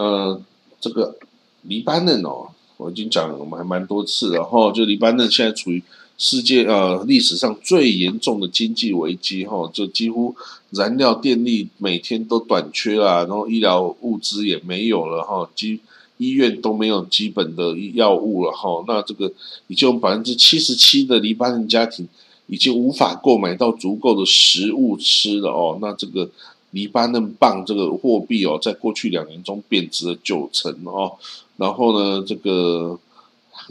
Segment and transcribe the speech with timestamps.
[0.00, 0.40] 呃，
[0.80, 1.14] 这个
[1.60, 5.82] 黎巴嫩哦，我已经讲我们还蛮多次了哈，就黎巴嫩现在处于
[6.16, 10.34] 世界呃历史上最严重的经济危机哈，就几乎
[10.70, 15.78] 燃料电力每天都短缺啦，然后医疗物资也没有了哈，基
[16.16, 19.30] 医院都没有基本的药物了哈，那这个
[19.66, 22.08] 已经百分之七十七的黎巴嫩家庭
[22.46, 26.30] 已经无法购买到足够的食物吃了哦，那这个。
[26.72, 31.14] 黎巴嫩镑这个货币哦，在过去两年中贬值了九成哦。
[31.56, 32.98] 然后呢，这个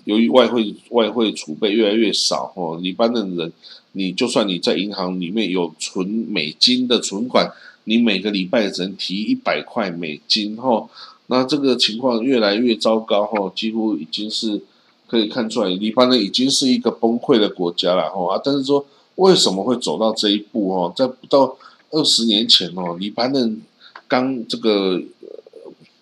[0.04, 3.54] 由于外汇外汇储备越来越少哦，黎巴嫩人，
[3.94, 7.50] 你就算你在银行里面有存美金的存款，
[7.86, 10.88] 你每个礼拜只能提一百块美金哈。
[11.28, 14.62] 那这个情况越来越糟糕哈，几乎已经是
[15.08, 18.36] 可以看出来，黎巴嫩已经是一个崩溃的国家了哈。
[18.36, 18.86] 啊，但是说
[19.16, 21.56] 为什么会走到这一步哈，在不到。
[21.92, 23.62] 二十年前哦，黎巴嫩
[24.08, 25.02] 刚这个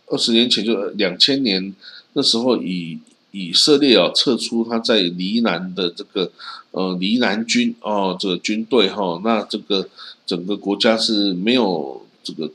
[0.07, 1.73] 二十年前就两千年
[2.13, 2.99] 那时候，以
[3.31, 6.31] 以色列哦撤出他在黎南的这个
[6.71, 9.87] 呃黎南军哦这个军队哈，那这个
[10.25, 12.51] 整个国家是没有这个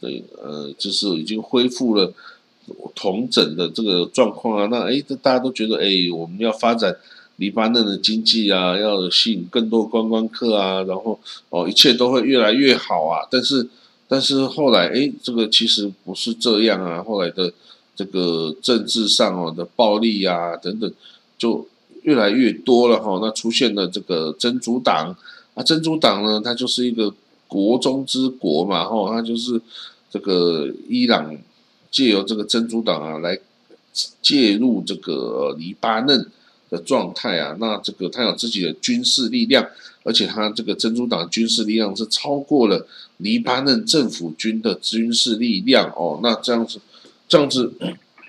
[0.00, 2.12] 对呃就是已经恢复了
[2.94, 6.96] 同整的这个状况啊，那哎这大家都觉得哎我们要发展。
[7.38, 11.18] 黎巴嫩的经济啊，要吸引更多观光客啊，然后
[11.50, 13.24] 哦，一切都会越来越好啊。
[13.30, 13.68] 但是，
[14.08, 17.00] 但是后来，哎，这个其实不是这样啊。
[17.00, 17.52] 后来的
[17.94, 20.92] 这个政治上哦的暴力啊等等，
[21.38, 21.64] 就
[22.02, 23.20] 越来越多了哈。
[23.22, 25.16] 那出现了这个真主党
[25.54, 27.14] 啊，真主党呢，它就是一个
[27.46, 29.62] 国中之国嘛，哈，它就是
[30.10, 31.38] 这个伊朗
[31.88, 33.38] 借由这个真主党啊来
[34.20, 36.28] 介入这个黎巴嫩。
[36.70, 39.66] 的状态啊，那这个他有自己的军事力量，
[40.02, 42.86] 而且他这个珍珠党军事力量是超过了
[43.16, 46.20] 黎巴嫩政府军的军事力量哦。
[46.22, 46.78] 那这样子，
[47.28, 47.72] 这样子，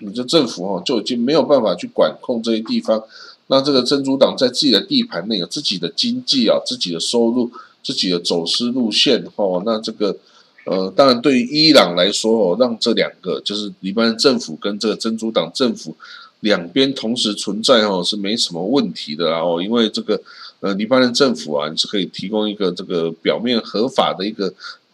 [0.00, 3.02] 你的政府哦就已经没有办法去管控这些地方。
[3.48, 7.50] 那这个珍珠党在自己的地盘内有自己的经济啊，自己的收入，
[7.82, 9.62] 自己的走私路线哦。
[9.66, 10.16] 那这个
[10.64, 15.96] 呃，当然对于伊朗来说哦，让这两个就是黎巴嫩政府跟这个珍珠党政府。
[16.40, 20.20] 两边同时存在哦，是没什么问题的哦，因为这个
[20.60, 24.52] 呃，黎巴嫩政府啊，你是可以提供一个这个表面合法的一个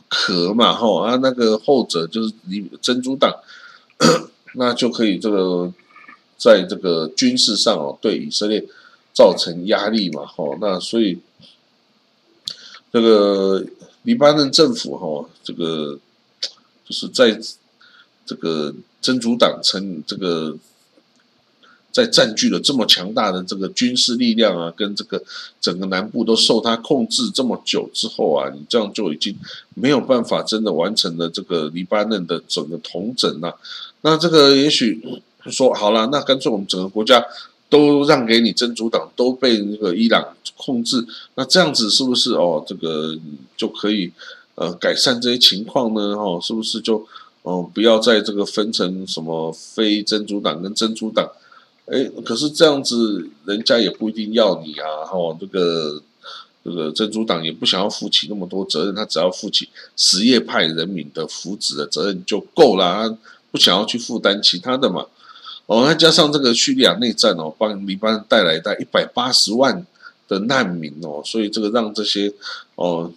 [0.08, 3.32] 壳嘛，哈啊，那个后者就是黎珍珠党，
[4.54, 5.72] 那就可以这个
[6.36, 8.64] 在这个军事上哦，对以色列
[9.12, 11.18] 造成压力嘛，哈，那所以
[12.92, 13.64] 这个
[14.02, 15.98] 黎巴嫩政府哈，这个
[16.84, 17.38] 就是在
[18.24, 20.56] 这个真主党成这个。
[21.96, 25.22] 在占据了这么强大的这个军事力量啊，跟这个
[25.62, 29.34] 整个南部都受他控制这么久之后啊，你这样就已经
[29.74, 33.56] 没有办法真的完成了这个黎巴嫩的整个统整了。
[34.02, 35.02] 那这个也许
[35.46, 37.24] 说好了，那干脆我们整个国家
[37.70, 40.22] 都让给你真主党，都被那个伊朗
[40.58, 41.02] 控制，
[41.36, 42.62] 那这样子是不是哦？
[42.68, 43.16] 这个
[43.56, 44.12] 就可以
[44.56, 46.14] 呃改善这些情况呢？
[46.14, 47.06] 哈，是不是就
[47.40, 51.26] 哦不要在这个分成什么非真主党跟真主党？
[51.86, 55.06] 哎，可是这样子，人家也不一定要你啊！
[55.06, 56.02] 哈，这个
[56.64, 63.18] 这个珍珠党也不想要负起那么多责任，他只要负起什叶派人民的福祉的责任就够了，他
[63.52, 65.06] 不想要去负担其他的嘛。
[65.66, 69.86] 哦，那加上这个叙利亚内战哦，帮黎巴嫩带来的一百八十万
[70.26, 72.32] 的难民哦，所以这个让这些
[72.74, 73.12] 哦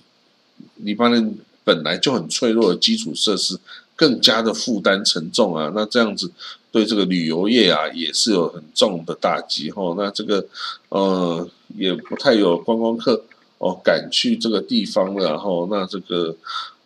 [0.76, 3.60] 黎巴嫩本来就很脆弱的基础设施
[3.96, 5.72] 更加的负担沉重啊！
[5.74, 6.32] 那这样子。
[6.72, 9.96] 对这个旅游业啊，也是有很重的打击哈。
[9.98, 10.46] 那这个
[10.90, 13.24] 呃，也不太有观光客
[13.58, 15.68] 哦敢去这个地方了哈。
[15.72, 16.36] 那这个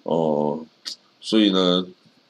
[0.04, 0.66] 哦，
[1.20, 1.86] 所以呢，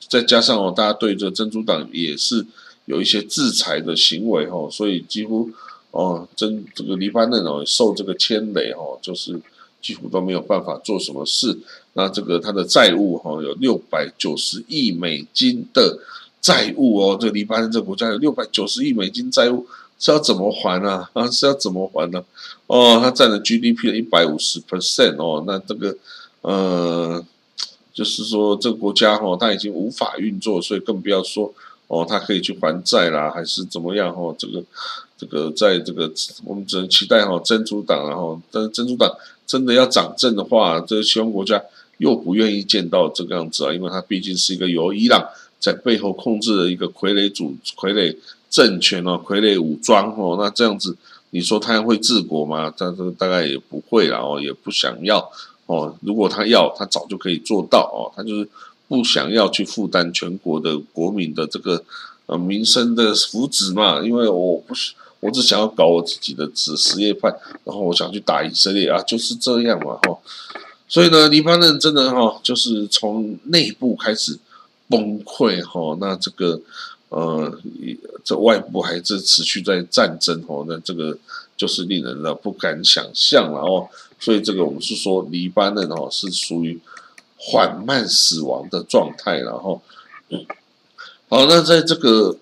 [0.09, 2.43] 再加上哦，大家对这珍珠党也是
[2.85, 4.67] 有一些制裁的行为哈。
[4.71, 5.47] 所以几乎
[5.91, 9.39] 哦，真这个黎巴嫩哦受这个牵累哦，就是
[9.79, 11.55] 几乎都没有办法做什么事。
[11.93, 15.99] 那这个他的债务哈有六百九十亿美金的。
[16.43, 19.65] 债务哦，这个黎巴嫩这个国家有六百九十亿美金债务，
[19.97, 21.07] 是要怎么还呢？
[21.13, 22.21] 啊，是要怎么还呢？
[22.67, 25.95] 哦，它占了 GDP 的一百五十 percent 哦，那这个
[26.41, 27.23] 呃，
[27.93, 31.53] 就是说这个国家哈，它已经无法运作，所以更不要说
[31.87, 34.35] 哦，它可以去还债啦，还是怎么样哈？
[34.37, 34.61] 这个
[35.17, 36.11] 这个在这个
[36.43, 39.09] 我们只能期待哈，珍珠党然后，但是珍珠党
[39.47, 41.63] 真的要掌政的话，这个西方国家
[41.99, 45.25] 又不愿意见到这个样子啊，因为它毕竟是一个由伊朗。
[45.63, 48.13] 在背后控制的一个傀儡主傀儡
[48.49, 50.97] 政权哦，傀儡武装哦，那这样子，
[51.29, 52.69] 你说他会治国吗？
[52.77, 55.31] 他这大概也不会了哦，也不想要
[55.67, 55.95] 哦。
[56.01, 58.11] 如果他要，他早就可以做到哦。
[58.13, 58.49] 他就是
[58.89, 61.81] 不想要去负担全国的国民的这个
[62.25, 67.29] 呃民生的福祉嘛，因为我不是我只想要搞我自己的子实业派，
[67.63, 70.19] 然后我想去打以色列啊，就是这样嘛哈。
[70.89, 74.37] 所以呢，黎巴嫩真的哈，就是从内部开始
[74.93, 76.61] 崩溃哈，那这个
[77.09, 77.59] 呃，
[78.23, 81.17] 这外部还是持续在战争哦，那这个
[81.57, 83.89] 就是令人呢不敢想象了哦。
[84.19, 86.79] 所以这个我们是说，黎巴嫩哦是属于
[87.37, 89.81] 缓慢死亡的状态，然后，
[91.27, 92.37] 好，那在这个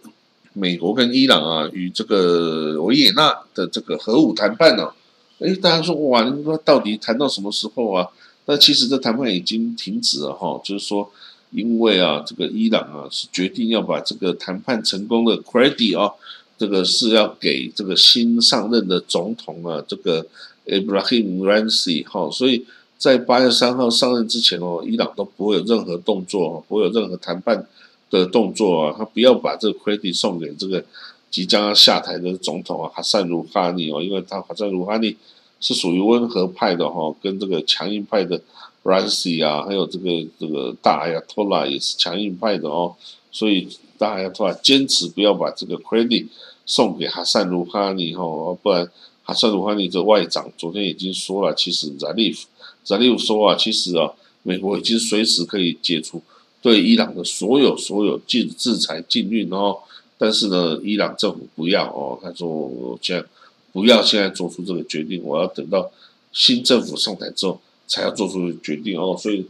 [0.51, 4.91] 美国跟伊朗啊与这个维也纳的这个核武谈判呢，
[5.39, 8.05] 哎，大家说哇，你说到底谈到什么时候啊？
[8.45, 11.09] 那其实这谈判已经停止了哈，就是说，
[11.51, 16.11] 因为啊，这个伊朗啊是决定要把这个谈判成功的 credit 啊，
[16.57, 20.25] 这个是要给这个新上任的总统啊，这个。
[20.63, 22.63] Ibrahim Raisi 哈，所以
[22.95, 27.67] 在八月三号上任之前哦，伊朗都不会有任何动作，不会有任何谈判
[28.11, 28.95] 的动作啊。
[28.95, 30.85] 他不要把这个 credit 送给这个
[31.31, 35.17] 即将要下台的总统啊，哈萨鲁哈尼哦，因为他哈萨鲁哈尼
[35.59, 38.39] 是属于温和派的哈，跟这个强硬派的
[38.83, 42.95] Raisi 啊，还有这个这个大亚托拉也是强硬派的哦，
[43.31, 43.67] 所以
[43.97, 46.27] 大亚托拉坚持不要把这个 credit
[46.65, 48.23] 送给哈萨鲁哈尼哈，
[48.61, 48.89] 不然。
[49.23, 52.47] 哈萨鲁哈尼这外长昨天已经说了，其实扎利夫
[52.83, 54.11] 扎利夫说啊，其实啊，
[54.41, 56.19] 美国已经随时可以解除
[56.59, 59.77] 对伊朗的所有所有禁制裁禁运哦。
[60.17, 63.23] 但是呢，伊朗政府不要哦，他说现在
[63.71, 65.89] 不要现在做出这个决定，我要等到
[66.33, 67.61] 新政府上台之后
[67.91, 69.15] 才要做出决定哦。
[69.17, 69.45] 所以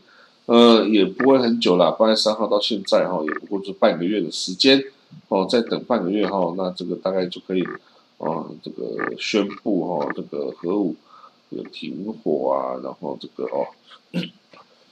[0.47, 4.83] 呃，也不会很久了，八月三号到现在哈，也不过是半个月的时间
[5.29, 7.63] 哦，再等半个月哈，那这个大概就可以。
[8.23, 10.95] 啊，这个宣布哈，这个核武
[11.49, 13.65] 有停火啊，然后这个哦，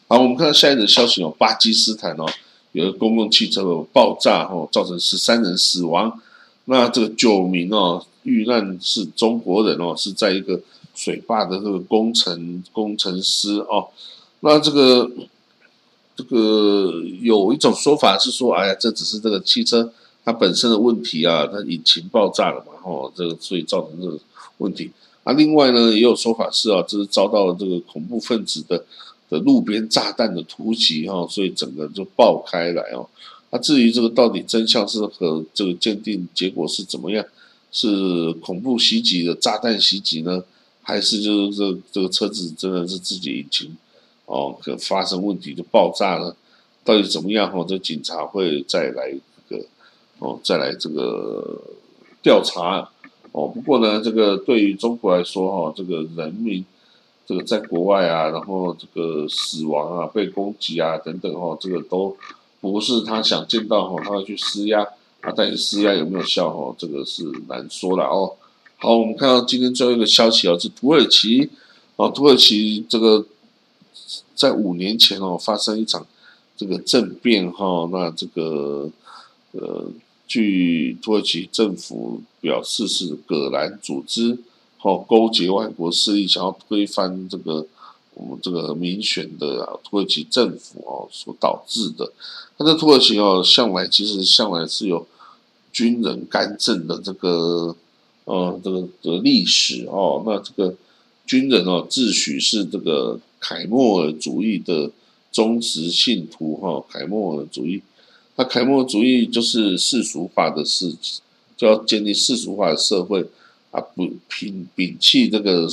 [0.07, 2.25] 好，我们看到下一则消息哦，巴基斯坦哦，
[2.71, 6.19] 有个公共汽车爆炸哦，造成十三人死亡，
[6.65, 10.59] 那这个九名哦遇难是中国人哦，是在一个
[10.99, 13.87] 水坝的这个工程工程师哦，
[14.41, 15.09] 那这个
[16.13, 19.93] 这个有一种说法是说，哎呀，这只是这个汽车。
[20.25, 24.19] 它本身的问题啊，它引擎爆炸了嘛，吼，这个所以造成这个
[24.57, 24.91] 问题。
[25.23, 28.83] 啊，另外呢，也有说法是啊，这是遭到了这个恐怖分子的
[29.29, 33.07] 的路边炸弹的突袭哈，所以整个就爆开来哦。
[33.51, 37.25] 那至于这个到底真相是和这个鉴定结果是怎么样？
[37.71, 40.43] 是恐怖袭击的炸弹袭击呢，
[40.89, 43.77] 还是就是这这个车子真的是自己引擎
[44.25, 46.35] 哦，可发生问题就爆炸了？
[46.83, 47.51] 到底怎么样？
[47.51, 49.13] 哈，这警察会再来
[49.49, 49.65] 这个。
[50.21, 51.57] 哦，再来这个
[52.21, 52.89] 调查
[53.31, 53.47] 哦。
[53.47, 56.65] 不过呢，这个对于中国来说哈，这个人民
[57.25, 62.17] 这个在国外啊，然后这个死亡啊、被攻击啊等等哈，这个都
[62.59, 64.81] 不是他想见到哈，他要去施压
[65.21, 68.35] 啊，但是施压有没有效哈，这个是难说了哦。
[68.79, 71.49] 好，我们看到今天最后一个消息哦，是土耳其
[71.95, 73.25] 哦，土耳其这个
[74.35, 76.07] 在五年前哦发生一场
[76.57, 78.89] 这个政变哈，那这个
[79.51, 79.85] 呃。
[80.31, 84.37] 据土耳其政府表示，是葛兰组织
[84.83, 87.65] 哦勾结外国势力，想要推翻这个
[88.13, 92.11] 我们这个民选的土耳其政府哦所导致的。
[92.57, 95.07] 那这土耳其哦向来其实向来是有
[95.73, 97.75] 军人干政的这个
[98.29, 100.23] 呃这个的历史哦。
[100.25, 100.75] 那这个
[101.25, 104.91] 军人哦自诩是这个凯末尔主义的
[105.31, 107.81] 忠实信徒哈，凯末尔主义。
[108.35, 110.95] 那凯末尔主义就是世俗化的世，
[111.57, 113.25] 就要建立世俗化的社会
[113.71, 115.67] 啊，不摒摒弃这个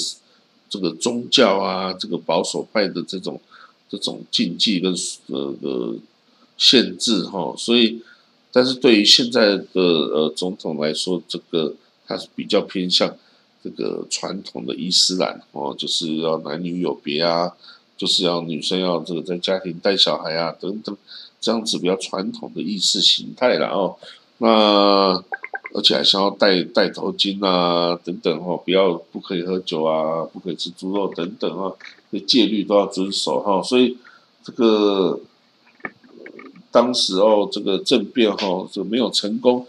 [0.68, 3.40] 这个宗教啊，这个保守派的这种
[3.88, 4.92] 这种禁忌跟
[5.28, 5.96] 呃呃
[6.58, 7.54] 限制哈。
[7.56, 8.02] 所以，
[8.52, 11.72] 但是对于现在的呃总统来说，这个
[12.06, 13.14] 他是比较偏向
[13.62, 17.52] 这个传统的伊斯兰哦，就是要男女有别啊，
[17.96, 20.96] 就是要女生要这个在家庭带小孩啊等等。
[21.38, 23.94] 这样子比较传统的意识形态了哦，
[24.38, 24.48] 那
[25.74, 31.70] 而且还想要戴戴头巾啊等等哈，不要不可以喝酒啊，不可以吃猪肉等等啊，
[32.10, 33.62] 这戒律都要遵守哈。
[33.62, 33.96] 所以
[34.42, 35.20] 这个
[36.72, 39.64] 当时哦，这个政变哈就没有成功，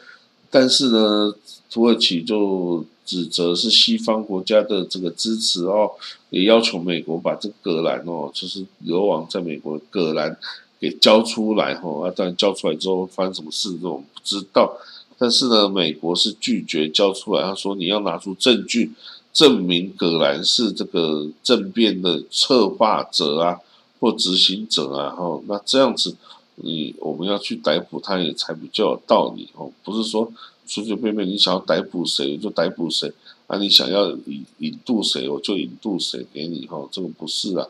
[0.49, 1.33] 但是呢，
[1.69, 5.91] 土耳其就指责是西方国家的这个支持哦，
[6.29, 10.37] 也要求美国把这个兰哦，就是流亡在美国的葛兰。
[10.79, 14.77] 给交出来哈，啊，当然交出来之后发生什么事，这种不知道。
[15.17, 18.91] 但是呢，美国是拒绝交出来，他说你要拿出证据
[19.33, 23.57] 证明葛兰是这个政变的策划者啊
[23.99, 26.15] 或执行者啊，哈，那这样子
[26.59, 30.31] 你我们要去逮捕他也才比较有道理哦，不是说
[30.65, 33.13] 随随便便你想要逮捕谁就逮捕谁，
[33.45, 37.67] 啊，你想要引引渡谁我就引渡谁给你哈，这个不是啊，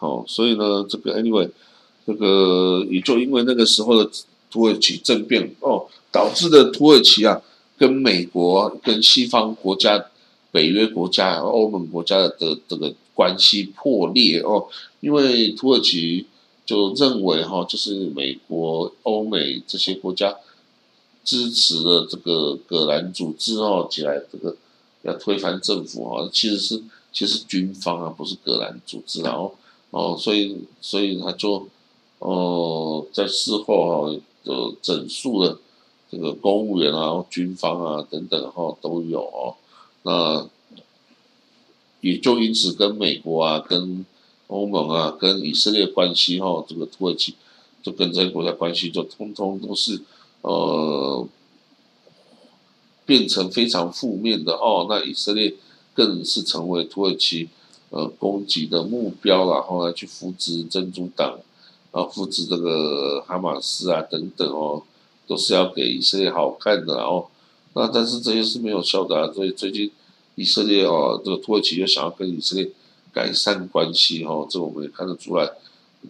[0.00, 1.48] 哦，所以呢，这个 anyway，
[2.06, 4.10] 这个也就因为那个时候的
[4.50, 7.40] 土耳其政变哦，导致的土耳其啊
[7.78, 10.04] 跟美国跟西方国家、
[10.50, 14.66] 北约国家、欧盟国家的这个关系破裂哦，
[15.00, 16.26] 因为土耳其。
[16.66, 20.36] 就认为哈，就是美国、欧美这些国家
[21.24, 24.56] 支持了这个葛兰组织哦，起来这个
[25.02, 26.82] 要推翻政府哈，其实是
[27.12, 29.54] 其实军方啊，不是葛兰组织，然后
[29.90, 31.68] 哦，所以所以他就
[32.18, 35.60] 哦在事后哈就整肃了
[36.10, 39.54] 这个公务员啊、军方啊等等哈都有哦，
[40.02, 40.48] 那
[42.00, 44.04] 也就因此跟美国啊跟。
[44.48, 47.34] 欧盟啊，跟以色列关系哈，这个土耳其
[47.82, 50.00] 就跟这些国家关系就通通都是
[50.42, 51.26] 呃
[53.04, 54.86] 变成非常负面的哦。
[54.88, 55.54] 那以色列
[55.92, 57.48] 更是成为土耳其
[57.90, 61.40] 呃攻击的目标了，后来去扶植真主党，
[61.90, 64.82] 然后扶植这个哈马斯啊等等哦，
[65.26, 67.26] 都是要给以色列好看的哦。
[67.74, 69.90] 那但是这些是没有效的，所以最近
[70.36, 72.70] 以色列哦，这个土耳其又想要跟以色列。
[73.16, 75.50] 改善关系哈，这我们也看得出来，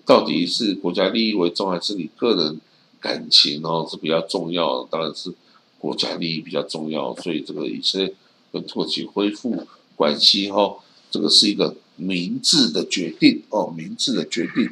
[0.04, 2.60] 到底是国家利益为重，还是你个人
[3.00, 4.82] 感情哦是比较重要？
[4.90, 5.32] 当然是
[5.78, 8.12] 国家利益比较重要，所以这个以色列
[8.52, 14.68] 跟土耳其恢复关系哈，这个是一个明智的决定哦，明智的决定。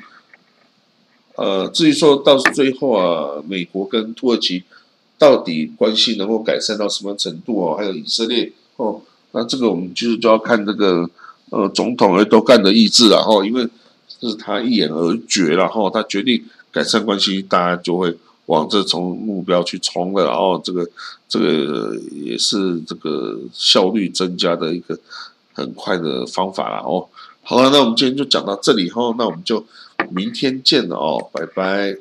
[1.37, 4.65] 呃，至于说到最后啊，美国跟土耳其
[5.17, 7.77] 到底关系能够改善到什么程度哦？
[7.77, 9.01] 还有以色列哦，
[9.31, 11.09] 那这个我们就是就要看这个。
[11.51, 13.69] 呃，总统也都干的意志然后，因为
[14.09, 20.89] 是他一言而决然后，他决定改善关系，大家就会往这从目标去冲了，然后这个
[21.29, 24.99] 这个也是这个效率增加的一个
[25.53, 27.07] 很快的方法了哦。
[27.43, 29.65] 好了，那我们今天就讲到这里哈，那我们就
[30.11, 31.99] 明天见了哦，拜拜。